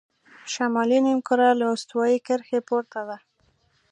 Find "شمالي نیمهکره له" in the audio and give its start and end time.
0.53-1.65